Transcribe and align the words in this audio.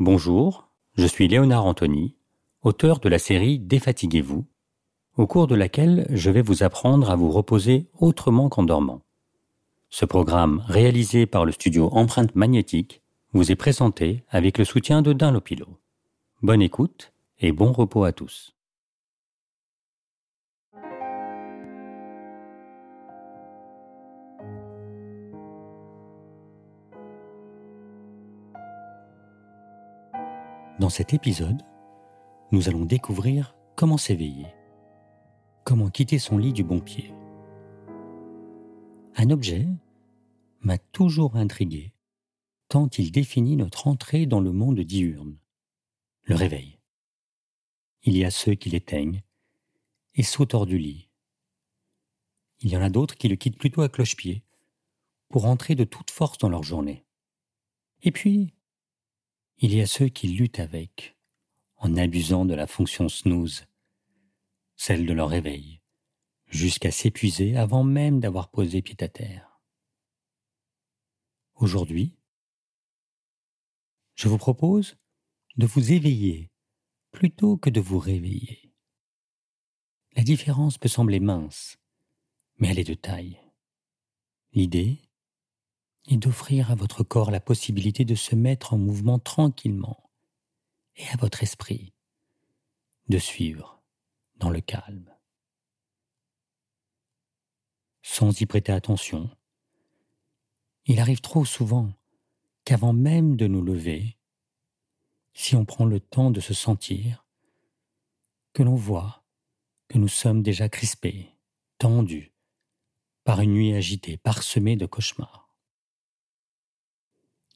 Bonjour, 0.00 0.70
je 0.96 1.04
suis 1.04 1.28
Léonard 1.28 1.66
Anthony, 1.66 2.16
auteur 2.62 3.00
de 3.00 3.10
la 3.10 3.18
série 3.18 3.58
Défatiguez-vous, 3.58 4.46
au 5.18 5.26
cours 5.26 5.46
de 5.46 5.54
laquelle 5.54 6.06
je 6.08 6.30
vais 6.30 6.40
vous 6.40 6.62
apprendre 6.62 7.10
à 7.10 7.16
vous 7.16 7.30
reposer 7.30 7.90
autrement 7.98 8.48
qu'en 8.48 8.62
dormant. 8.62 9.02
Ce 9.90 10.06
programme, 10.06 10.64
réalisé 10.66 11.26
par 11.26 11.44
le 11.44 11.52
studio 11.52 11.90
Empreinte 11.92 12.34
Magnétique, 12.34 13.02
vous 13.34 13.52
est 13.52 13.56
présenté 13.56 14.24
avec 14.30 14.56
le 14.56 14.64
soutien 14.64 15.02
de 15.02 15.12
Dunlopilo. 15.12 15.66
Bonne 16.40 16.62
écoute 16.62 17.12
et 17.38 17.52
bon 17.52 17.70
repos 17.70 18.04
à 18.04 18.12
tous. 18.12 18.56
Dans 30.80 30.88
cet 30.88 31.12
épisode, 31.12 31.60
nous 32.52 32.70
allons 32.70 32.86
découvrir 32.86 33.54
comment 33.76 33.98
s'éveiller, 33.98 34.46
comment 35.62 35.90
quitter 35.90 36.18
son 36.18 36.38
lit 36.38 36.54
du 36.54 36.64
bon 36.64 36.80
pied. 36.80 37.12
Un 39.14 39.28
objet 39.28 39.68
m'a 40.60 40.78
toujours 40.78 41.36
intrigué, 41.36 41.92
tant 42.68 42.88
il 42.96 43.12
définit 43.12 43.56
notre 43.56 43.88
entrée 43.88 44.24
dans 44.24 44.40
le 44.40 44.52
monde 44.52 44.80
diurne, 44.80 45.36
le 46.22 46.34
réveil. 46.34 46.78
Il 48.04 48.16
y 48.16 48.24
a 48.24 48.30
ceux 48.30 48.54
qui 48.54 48.70
l'éteignent 48.70 49.22
et 50.14 50.22
sautent 50.22 50.54
hors 50.54 50.64
du 50.64 50.78
lit. 50.78 51.10
Il 52.62 52.70
y 52.70 52.76
en 52.78 52.82
a 52.82 52.88
d'autres 52.88 53.16
qui 53.16 53.28
le 53.28 53.36
quittent 53.36 53.58
plutôt 53.58 53.82
à 53.82 53.90
cloche-pied 53.90 54.44
pour 55.28 55.44
entrer 55.44 55.74
de 55.74 55.84
toute 55.84 56.10
force 56.10 56.38
dans 56.38 56.48
leur 56.48 56.62
journée. 56.62 57.04
Et 58.02 58.12
puis, 58.12 58.54
il 59.62 59.74
y 59.74 59.82
a 59.82 59.86
ceux 59.86 60.08
qui 60.08 60.28
luttent 60.28 60.58
avec, 60.58 61.18
en 61.76 61.94
abusant 61.98 62.46
de 62.46 62.54
la 62.54 62.66
fonction 62.66 63.10
snooze, 63.10 63.66
celle 64.74 65.04
de 65.04 65.12
leur 65.12 65.28
réveil, 65.28 65.82
jusqu'à 66.46 66.90
s'épuiser 66.90 67.58
avant 67.58 67.84
même 67.84 68.20
d'avoir 68.20 68.50
posé 68.50 68.80
pied 68.80 68.96
à 69.00 69.08
terre. 69.08 69.60
Aujourd'hui, 71.56 72.16
je 74.14 74.28
vous 74.28 74.38
propose 74.38 74.96
de 75.56 75.66
vous 75.66 75.92
éveiller 75.92 76.50
plutôt 77.10 77.58
que 77.58 77.68
de 77.68 77.82
vous 77.82 77.98
réveiller. 77.98 78.72
La 80.16 80.22
différence 80.22 80.78
peut 80.78 80.88
sembler 80.88 81.20
mince, 81.20 81.76
mais 82.56 82.68
elle 82.68 82.78
est 82.78 82.84
de 82.84 82.94
taille. 82.94 83.38
L'idée 84.52 85.02
et 86.10 86.16
d'offrir 86.16 86.72
à 86.72 86.74
votre 86.74 87.04
corps 87.04 87.30
la 87.30 87.40
possibilité 87.40 88.04
de 88.04 88.16
se 88.16 88.34
mettre 88.34 88.74
en 88.74 88.78
mouvement 88.78 89.20
tranquillement, 89.20 90.10
et 90.96 91.06
à 91.08 91.16
votre 91.16 91.42
esprit 91.44 91.94
de 93.08 93.18
suivre 93.18 93.80
dans 94.36 94.50
le 94.50 94.60
calme. 94.60 95.08
Sans 98.02 98.40
y 98.40 98.46
prêter 98.46 98.72
attention, 98.72 99.30
il 100.86 100.98
arrive 100.98 101.20
trop 101.20 101.44
souvent 101.44 101.92
qu'avant 102.64 102.92
même 102.92 103.36
de 103.36 103.46
nous 103.46 103.62
lever, 103.62 104.16
si 105.32 105.54
on 105.54 105.64
prend 105.64 105.84
le 105.84 106.00
temps 106.00 106.32
de 106.32 106.40
se 106.40 106.54
sentir, 106.54 107.24
que 108.52 108.64
l'on 108.64 108.74
voit 108.74 109.22
que 109.86 109.98
nous 109.98 110.08
sommes 110.08 110.42
déjà 110.42 110.68
crispés, 110.68 111.30
tendus, 111.78 112.32
par 113.22 113.40
une 113.40 113.52
nuit 113.52 113.74
agitée, 113.74 114.16
parsemée 114.16 114.74
de 114.74 114.86
cauchemars. 114.86 115.49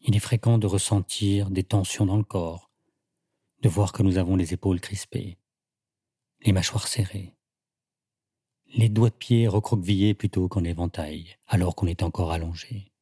Il 0.07 0.15
est 0.15 0.21
fréquent 0.21 0.59
de 0.59 0.67
ressentir 0.67 1.49
des 1.49 1.65
tensions 1.65 2.05
dans 2.05 2.19
le 2.19 2.25
corps, 2.25 2.71
de 3.63 3.71
voir 3.71 3.93
que 3.93 4.03
nous 4.03 4.19
avons 4.19 4.37
les 4.37 4.53
épaules 4.53 4.79
crispées, 4.79 5.39
les 6.43 6.53
mâchoires 6.53 6.89
serrées, 6.89 7.35
les 8.67 8.91
doigts 8.91 9.09
de 9.09 9.15
pied 9.15 9.49
recroquevillés 9.49 10.13
plutôt 10.13 10.47
qu'en 10.47 10.63
éventail, 10.63 11.39
alors 11.47 11.75
qu'on 11.75 11.87
est 11.87 12.03
encore 12.03 12.33
allongé. 12.33 12.93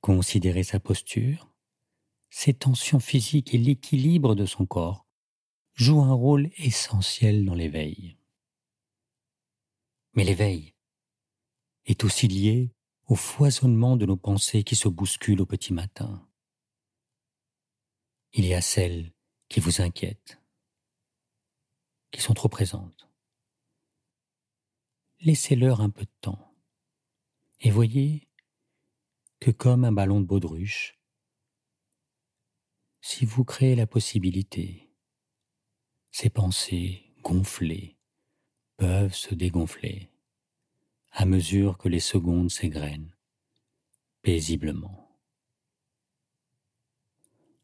Considérer 0.00 0.62
sa 0.62 0.80
posture, 0.80 1.52
ses 2.30 2.54
tensions 2.54 3.00
physiques 3.00 3.52
et 3.52 3.58
l'équilibre 3.58 4.34
de 4.34 4.46
son 4.46 4.64
corps 4.64 5.06
jouent 5.74 6.02
un 6.02 6.14
rôle 6.14 6.50
essentiel 6.56 7.44
dans 7.44 7.54
l'éveil. 7.54 8.16
Mais 10.14 10.24
l'éveil 10.24 10.72
est 11.84 12.02
aussi 12.02 12.28
lié 12.28 12.72
au 13.06 13.14
foisonnement 13.14 13.96
de 13.96 14.06
nos 14.06 14.16
pensées 14.16 14.64
qui 14.64 14.76
se 14.76 14.88
bousculent 14.88 15.40
au 15.40 15.46
petit 15.46 15.72
matin. 15.72 16.26
Il 18.32 18.46
y 18.46 18.54
a 18.54 18.60
celles 18.60 19.12
qui 19.48 19.60
vous 19.60 19.82
inquiètent, 19.82 20.40
qui 22.10 22.20
sont 22.20 22.34
trop 22.34 22.48
présentes. 22.48 23.08
Laissez-leur 25.20 25.80
un 25.80 25.90
peu 25.90 26.04
de 26.04 26.16
temps 26.20 26.54
et 27.60 27.70
voyez 27.70 28.28
que 29.40 29.50
comme 29.50 29.84
un 29.84 29.92
ballon 29.92 30.20
de 30.20 30.26
baudruche, 30.26 30.98
si 33.00 33.24
vous 33.24 33.44
créez 33.44 33.74
la 33.74 33.86
possibilité, 33.86 34.92
ces 36.12 36.30
pensées 36.30 37.12
gonflées 37.22 37.98
peuvent 38.76 39.14
se 39.14 39.34
dégonfler 39.34 40.11
à 41.12 41.26
mesure 41.26 41.76
que 41.76 41.88
les 41.88 42.00
secondes 42.00 42.50
s'égrènent 42.50 43.14
paisiblement. 44.22 45.18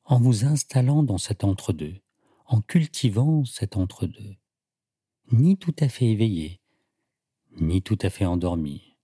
En 0.05 0.21
vous 0.21 0.45
installant 0.45 1.03
dans 1.03 1.19
cet 1.19 1.45
entre-deux, 1.45 2.01
en 2.47 2.61
cultivant 2.61 3.45
cet 3.45 3.77
entre-deux, 3.77 4.37
ni 5.33 5.57
tout 5.57 5.75
à 5.79 5.89
fait 5.89 6.07
éveillé, 6.07 6.61
ni 7.61 7.81
tout 7.83 7.99
à 8.03 8.11
fait 8.11 8.25
endormi, 8.25 8.97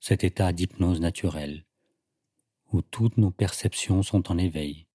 cet 0.00 0.24
état 0.24 0.52
d'hypnose 0.52 1.00
naturelle, 1.00 1.66
où 2.72 2.80
toutes 2.80 3.18
nos 3.18 3.30
perceptions 3.30 4.02
sont 4.02 4.30
en 4.30 4.38
éveil, 4.38 4.86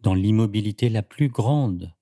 dans 0.00 0.14
l'immobilité 0.14 0.88
la 0.88 1.02
plus 1.02 1.28
grande, 1.28 1.94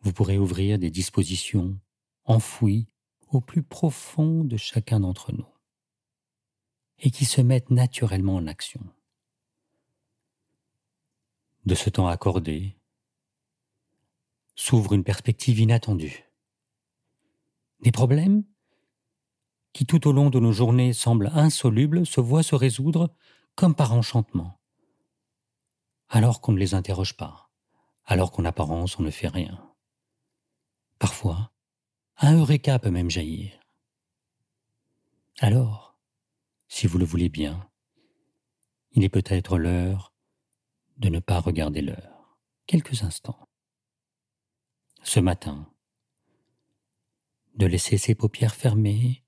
vous 0.00 0.12
pourrez 0.12 0.38
ouvrir 0.38 0.78
des 0.78 0.90
dispositions 0.90 1.78
enfouies 2.24 2.88
au 3.34 3.40
plus 3.40 3.62
profond 3.62 4.44
de 4.44 4.56
chacun 4.56 5.00
d'entre 5.00 5.32
nous 5.32 5.48
et 6.98 7.10
qui 7.10 7.24
se 7.24 7.40
mettent 7.40 7.70
naturellement 7.70 8.36
en 8.36 8.46
action. 8.46 8.80
De 11.64 11.74
ce 11.74 11.90
temps 11.90 12.08
accordé 12.08 12.76
s'ouvre 14.54 14.92
une 14.92 15.04
perspective 15.04 15.58
inattendue. 15.58 16.24
Des 17.80 17.90
problèmes 17.90 18.44
qui 19.72 19.86
tout 19.86 20.06
au 20.06 20.12
long 20.12 20.28
de 20.28 20.38
nos 20.38 20.52
journées 20.52 20.92
semblent 20.92 21.30
insolubles 21.32 22.06
se 22.06 22.20
voient 22.20 22.42
se 22.42 22.54
résoudre 22.54 23.14
comme 23.54 23.74
par 23.74 23.92
enchantement, 23.92 24.60
alors 26.08 26.40
qu'on 26.40 26.52
ne 26.52 26.58
les 26.58 26.74
interroge 26.74 27.16
pas, 27.16 27.50
alors 28.04 28.30
qu'en 28.30 28.44
apparence 28.44 28.98
on 28.98 29.02
ne 29.02 29.10
fait 29.10 29.28
rien. 29.28 29.71
Un 32.24 32.38
eureka 32.38 32.78
peut 32.78 32.92
même 32.92 33.10
jaillir. 33.10 33.58
Alors, 35.40 35.98
si 36.68 36.86
vous 36.86 36.96
le 36.98 37.04
voulez 37.04 37.28
bien, 37.28 37.68
il 38.92 39.02
est 39.02 39.08
peut-être 39.08 39.58
l'heure 39.58 40.14
de 40.98 41.08
ne 41.08 41.18
pas 41.18 41.40
regarder 41.40 41.82
l'heure 41.82 42.38
quelques 42.66 43.02
instants. 43.02 43.48
Ce 45.02 45.18
matin, 45.18 45.68
de 47.56 47.66
laisser 47.66 47.98
ses 47.98 48.14
paupières 48.14 48.54
fermées, 48.54 49.24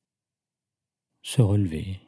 se 1.23 1.43
relever, 1.43 2.01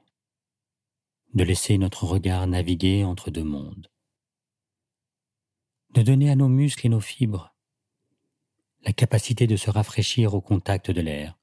de 1.35 1.43
laisser 1.43 1.79
notre 1.79 2.05
regard 2.05 2.47
naviguer 2.47 3.03
entre 3.03 3.33
deux 3.33 3.43
mondes, 3.43 3.91
de 5.91 6.03
donner 6.03 6.31
à 6.31 6.37
nos 6.37 6.49
muscles 6.49 6.87
et 6.87 6.91
nos 6.91 7.01
fibres 7.01 7.56
la 8.83 8.93
capacité 8.93 9.47
de 9.47 9.57
se 9.57 9.71
rafraîchir 9.71 10.35
au 10.35 10.41
contact 10.41 10.91
de 10.91 11.01
l'air, 11.01 11.39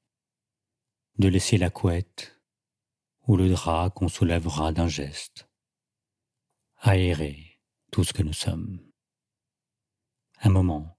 de 1.18 1.28
laisser 1.28 1.58
la 1.58 1.70
couette 1.70 2.40
ou 3.26 3.36
le 3.36 3.48
drap 3.48 3.90
qu'on 3.90 4.08
soulèvera 4.08 4.72
d'un 4.72 4.88
geste, 4.88 5.48
aérer 6.78 7.60
tout 7.90 8.04
ce 8.04 8.12
que 8.12 8.22
nous 8.22 8.32
sommes. 8.32 8.80
Un 10.40 10.50
moment 10.50 10.98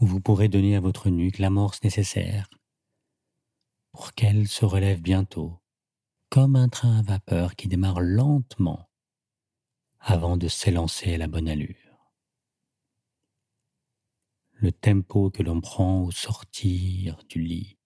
où 0.00 0.06
vous 0.06 0.20
pourrez 0.20 0.48
donner 0.48 0.76
à 0.76 0.80
votre 0.80 1.10
nuque 1.10 1.38
l'amorce 1.38 1.82
nécessaire 1.82 2.48
pour 3.92 4.14
qu'elle 4.14 4.48
se 4.48 4.64
relève 4.64 5.00
bientôt, 5.00 5.60
comme 6.30 6.56
un 6.56 6.68
train 6.68 6.98
à 6.98 7.02
vapeur 7.02 7.56
qui 7.56 7.68
démarre 7.68 8.00
lentement 8.00 8.88
avant 10.00 10.36
de 10.36 10.48
s'élancer 10.48 11.14
à 11.14 11.18
la 11.18 11.28
bonne 11.28 11.48
allure 11.48 11.81
le 14.62 14.70
tempo 14.70 15.28
que 15.28 15.42
l'on 15.42 15.60
prend 15.60 16.04
au 16.04 16.12
sortir 16.12 17.20
du 17.28 17.42
lit, 17.42 17.78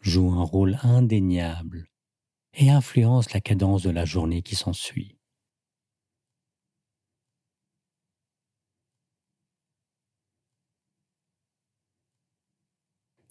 joue 0.00 0.30
un 0.30 0.44
rôle 0.44 0.78
indéniable 0.84 1.88
et 2.54 2.70
influence 2.70 3.32
la 3.32 3.40
cadence 3.40 3.82
de 3.82 3.90
la 3.90 4.04
journée 4.04 4.42
qui 4.42 4.54
s'ensuit. 4.54 5.18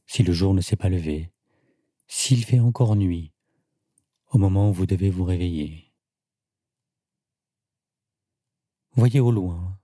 Si 0.06 0.22
le 0.22 0.34
jour 0.34 0.54
ne 0.54 0.60
s'est 0.60 0.76
pas 0.76 0.90
levé, 0.90 1.32
s'il 2.08 2.44
fait 2.44 2.60
encore 2.60 2.98
nuit, 2.98 3.32
au 4.32 4.38
moment 4.38 4.70
où 4.70 4.74
vous 4.74 4.86
devez 4.86 5.10
vous 5.10 5.24
réveiller, 5.24 5.94
voyez 8.92 9.22
au 9.22 9.32
loin, 9.32 9.80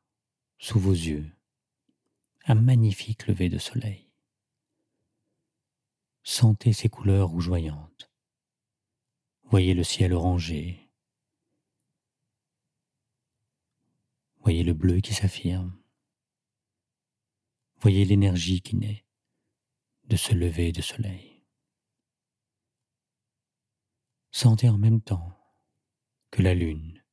sous 0.60 0.80
vos 0.80 0.92
yeux, 0.92 1.32
un 2.46 2.56
magnifique 2.56 3.28
lever 3.28 3.50
de 3.50 3.58
soleil. 3.58 4.10
Sentez 6.24 6.74
ses 6.74 6.90
couleurs 6.90 7.30
rougeoyantes. 7.30 8.12
Voyez 9.44 9.74
le 9.74 9.84
ciel 9.84 10.14
orangé. 10.14 10.90
Voyez 14.40 14.64
le 14.64 14.74
bleu 14.74 15.02
qui 15.02 15.14
s'affirme. 15.14 15.78
Voyez 17.80 18.06
l'énergie 18.06 18.62
qui 18.62 18.76
naît 18.76 19.06
de 20.06 20.16
ce 20.16 20.34
lever 20.34 20.72
de 20.72 20.82
soleil. 20.82 21.44
Sentez 24.32 24.70
en 24.70 24.78
même 24.78 25.02
temps 25.02 25.38
que 26.32 26.42
la 26.42 26.54
lune, 26.54 27.04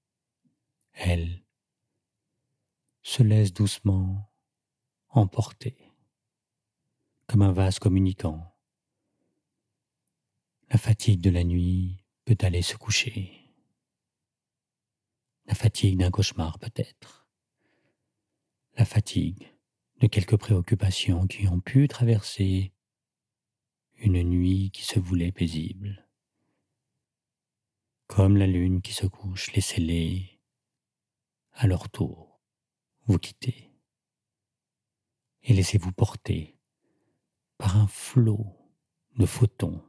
elle, 0.92 1.44
se 3.02 3.22
laisse 3.22 3.52
doucement 3.52 4.30
emporter 5.18 5.76
comme 7.26 7.42
un 7.42 7.52
vase 7.52 7.78
communicant. 7.78 8.54
La 10.70 10.78
fatigue 10.78 11.20
de 11.20 11.30
la 11.30 11.44
nuit 11.44 12.04
peut 12.24 12.38
aller 12.40 12.62
se 12.62 12.76
coucher. 12.76 13.54
La 15.46 15.54
fatigue 15.54 15.98
d'un 15.98 16.10
cauchemar 16.10 16.58
peut-être. 16.58 17.26
La 18.76 18.84
fatigue 18.84 19.52
de 20.00 20.06
quelques 20.06 20.36
préoccupations 20.36 21.26
qui 21.26 21.48
ont 21.48 21.60
pu 21.60 21.88
traverser 21.88 22.72
une 23.96 24.22
nuit 24.22 24.70
qui 24.70 24.84
se 24.84 24.98
voulait 24.98 25.32
paisible. 25.32 26.08
Comme 28.06 28.36
la 28.36 28.46
lune 28.46 28.80
qui 28.80 28.94
se 28.94 29.06
couche, 29.06 29.52
laissez-les 29.52 30.40
à 31.52 31.66
leur 31.66 31.90
tour 31.90 32.40
vous 33.06 33.18
quitter 33.18 33.67
et 35.42 35.54
laissez-vous 35.54 35.92
porter 35.92 36.58
par 37.56 37.76
un 37.76 37.86
flot 37.86 38.46
de 39.16 39.26
photons 39.26 39.82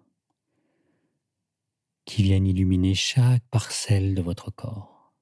qui 2.05 2.23
viennent 2.23 2.47
illuminer 2.47 2.95
chaque 2.95 3.47
parcelle 3.49 4.15
de 4.15 4.21
votre 4.21 4.49
corps. 4.49 5.13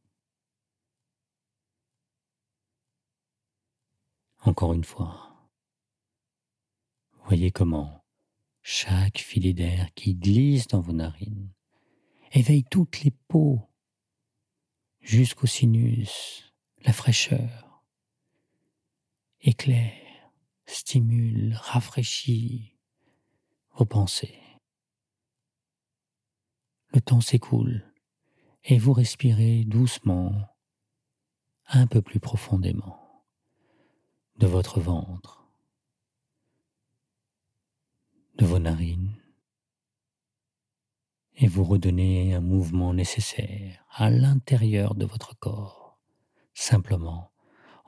Encore 4.39 4.73
une 4.73 4.85
fois, 4.85 5.51
voyez 7.25 7.51
comment 7.51 8.05
chaque 8.61 9.17
filet 9.17 9.53
d'air 9.53 9.93
qui 9.95 10.15
glisse 10.15 10.67
dans 10.67 10.79
vos 10.79 10.93
narines 10.93 11.51
éveille 12.31 12.63
toutes 12.63 13.01
les 13.01 13.11
peaux 13.11 13.61
jusqu'au 15.01 15.47
sinus, 15.47 16.53
la 16.83 16.93
fraîcheur, 16.93 17.83
éclaire, 19.41 20.06
stimule, 20.67 21.55
rafraîchit 21.55 22.77
vos 23.75 23.85
pensées. 23.85 24.39
Le 26.93 27.01
temps 27.01 27.21
s'écoule 27.21 27.93
et 28.63 28.77
vous 28.77 28.93
respirez 28.93 29.63
doucement, 29.65 30.33
un 31.67 31.87
peu 31.87 32.01
plus 32.01 32.19
profondément, 32.19 33.25
de 34.37 34.47
votre 34.47 34.79
ventre, 34.79 35.47
de 38.35 38.45
vos 38.45 38.59
narines, 38.59 39.15
et 41.35 41.47
vous 41.47 41.63
redonnez 41.63 42.33
un 42.33 42.41
mouvement 42.41 42.93
nécessaire 42.93 43.85
à 43.91 44.09
l'intérieur 44.09 44.95
de 44.95 45.05
votre 45.05 45.37
corps, 45.37 45.99
simplement 46.53 47.31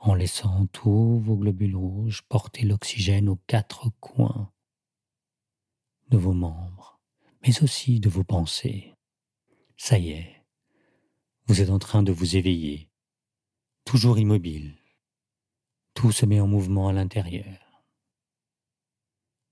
en 0.00 0.14
laissant 0.14 0.66
tous 0.66 1.20
vos 1.20 1.36
globules 1.36 1.76
rouges 1.76 2.22
porter 2.22 2.64
l'oxygène 2.64 3.28
aux 3.28 3.38
quatre 3.46 3.90
coins 4.00 4.50
de 6.08 6.16
vos 6.16 6.32
membres, 6.32 7.00
mais 7.42 7.62
aussi 7.62 8.00
de 8.00 8.08
vos 8.08 8.24
pensées. 8.24 8.94
Ça 9.76 9.98
y 9.98 10.10
est, 10.10 10.42
vous 11.46 11.60
êtes 11.60 11.70
en 11.70 11.78
train 11.78 12.02
de 12.02 12.12
vous 12.12 12.36
éveiller, 12.36 12.90
toujours 13.84 14.18
immobile. 14.18 14.76
Tout 15.94 16.12
se 16.12 16.24
met 16.24 16.40
en 16.40 16.46
mouvement 16.46 16.88
à 16.88 16.92
l'intérieur. 16.92 17.84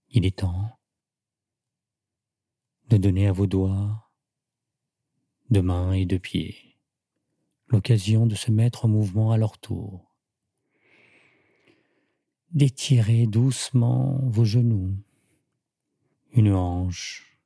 Il 0.09 0.25
est 0.25 0.39
temps 0.39 0.79
de 2.89 2.97
donner 2.97 3.27
à 3.27 3.33
vos 3.33 3.47
doigts, 3.47 4.11
de 5.51 5.61
mains 5.61 5.93
et 5.93 6.07
de 6.07 6.17
pieds, 6.17 6.79
l'occasion 7.67 8.27
de 8.27 8.35
se 8.35 8.51
mettre 8.51 8.87
en 8.87 8.89
mouvement 8.89 9.31
à 9.31 9.37
leur 9.37 9.59
tour. 9.59 10.08
D'étirer 12.53 13.27
doucement 13.27 14.21
vos 14.23 14.47
genoux, 14.47 14.97
une 16.33 16.55
hanche, 16.55 17.39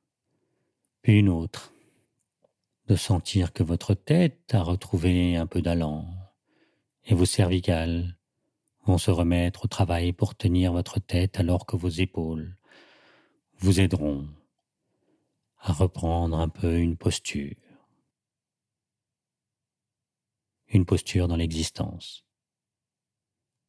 puis 1.01 1.19
une 1.19 1.27
autre. 1.27 1.73
De 2.87 2.95
sentir 2.95 3.51
que 3.51 3.63
votre 3.63 3.95
tête 3.95 4.53
a 4.53 4.63
retrouvé 4.63 5.35
un 5.35 5.45
peu 5.45 5.61
d'allant. 5.61 6.07
Et 7.03 7.15
vos 7.15 7.25
cervicales 7.25 8.17
vont 8.85 8.97
se 8.97 9.11
remettre 9.11 9.65
au 9.65 9.67
travail 9.67 10.13
pour 10.13 10.35
tenir 10.35 10.71
votre 10.71 11.01
tête 11.01 11.37
alors 11.37 11.65
que 11.65 11.75
vos 11.75 11.89
épaules 11.89 12.55
vous 13.57 13.81
aideront 13.81 14.29
à 15.59 15.73
reprendre 15.73 16.39
un 16.39 16.47
peu 16.47 16.77
une 16.77 16.95
posture. 16.95 17.57
Une 20.69 20.85
posture 20.85 21.27
dans 21.27 21.35
l'existence 21.35 22.23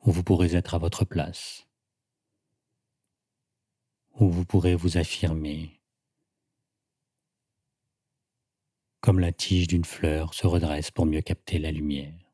où 0.05 0.13
vous 0.13 0.23
pourrez 0.23 0.55
être 0.55 0.75
à 0.75 0.79
votre 0.79 1.05
place, 1.05 1.67
où 4.15 4.31
vous 4.31 4.45
pourrez 4.45 4.75
vous 4.75 4.97
affirmer 4.97 5.81
comme 9.01 9.21
la 9.21 9.33
tige 9.33 9.67
d'une 9.67 9.85
fleur 9.85 10.33
se 10.33 10.47
redresse 10.47 10.91
pour 10.91 11.05
mieux 11.05 11.21
capter 11.21 11.59
la 11.59 11.71
lumière 11.71 12.33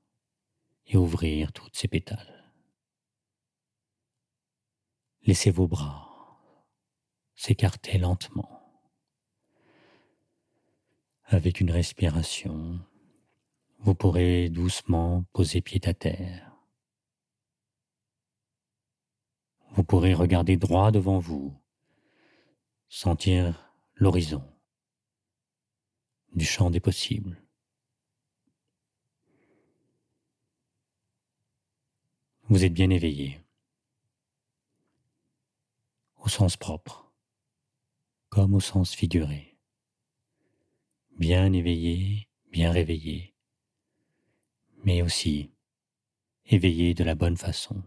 et 0.87 0.97
ouvrir 0.97 1.53
toutes 1.53 1.77
ses 1.77 1.89
pétales. 1.89 2.53
Laissez 5.23 5.51
vos 5.51 5.67
bras 5.67 6.07
s'écarter 7.35 7.99
lentement. 7.99 8.61
Avec 11.25 11.61
une 11.61 11.73
respiration, 11.73 12.79
vous 13.79 13.95
pourrez 13.97 14.49
doucement 14.49 15.25
poser 15.33 15.63
pied 15.63 15.81
à 15.87 15.95
terre. 15.95 16.50
Vous 19.73 19.85
pourrez 19.85 20.15
regarder 20.15 20.57
droit 20.57 20.91
devant 20.91 21.19
vous, 21.19 21.57
sentir 22.89 23.73
l'horizon 23.95 24.43
du 26.35 26.45
champ 26.45 26.71
des 26.71 26.81
possibles. 26.81 27.43
Vous 32.49 32.65
êtes 32.65 32.73
bien 32.73 32.91
éveillé, 32.91 33.41
au 36.17 36.29
sens 36.29 36.57
propre, 36.57 37.13
comme 38.29 38.55
au 38.55 38.61
sens 38.61 38.93
figuré. 38.93 39.57
Bien 41.17 41.53
éveillé, 41.53 42.29
bien 42.51 42.73
réveillé, 42.73 43.37
mais 44.85 45.03
aussi 45.03 45.53
éveillé 46.47 46.95
de 46.95 47.05
la 47.05 47.15
bonne 47.15 47.37
façon, 47.37 47.85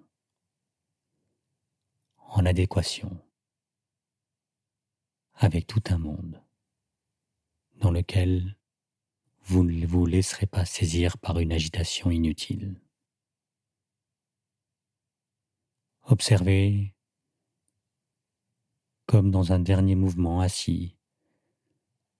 adéquation 2.45 3.19
avec 5.35 5.67
tout 5.67 5.83
un 5.89 5.97
monde 5.97 6.41
dans 7.75 7.91
lequel 7.91 8.57
vous 9.41 9.63
ne 9.63 9.85
vous 9.85 10.05
laisserez 10.05 10.45
pas 10.45 10.65
saisir 10.65 11.17
par 11.17 11.39
une 11.39 11.51
agitation 11.51 12.11
inutile. 12.11 12.79
Observez 16.03 16.93
comme 19.05 19.31
dans 19.31 19.51
un 19.51 19.59
dernier 19.59 19.95
mouvement 19.95 20.39
assis. 20.39 20.95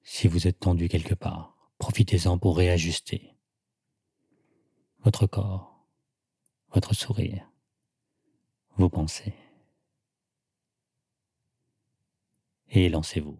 Si 0.03 0.27
vous 0.27 0.47
êtes 0.47 0.59
tendu 0.59 0.89
quelque 0.89 1.15
part, 1.15 1.71
profitez-en 1.77 2.37
pour 2.37 2.57
réajuster 2.57 3.35
votre 4.99 5.27
corps, 5.27 5.85
votre 6.71 6.93
sourire, 6.93 7.49
vos 8.77 8.89
pensées. 8.89 9.33
Et 12.69 12.89
lancez-vous. 12.89 13.39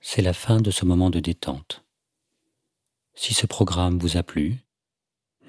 C'est 0.00 0.22
la 0.22 0.32
fin 0.32 0.60
de 0.60 0.70
ce 0.70 0.84
moment 0.84 1.10
de 1.10 1.18
détente. 1.18 1.84
Si 3.14 3.34
ce 3.34 3.46
programme 3.46 3.98
vous 3.98 4.16
a 4.16 4.22
plu, 4.22 4.58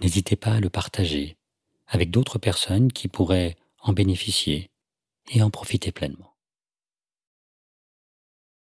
n'hésitez 0.02 0.36
pas 0.36 0.54
à 0.54 0.60
le 0.60 0.70
partager 0.70 1.38
avec 1.88 2.10
d'autres 2.10 2.40
personnes 2.40 2.92
qui 2.92 3.08
pourraient 3.08 3.58
en 3.80 3.94
bénéficier 3.94 4.72
et 5.30 5.42
en 5.42 5.50
profiter 5.50 5.92
pleinement. 5.92 6.35